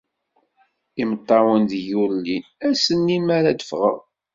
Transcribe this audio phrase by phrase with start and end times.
[1.01, 3.97] Imeṭṭawen deg-i ur llin, ass-nni mi ara d-ffɣeɣ.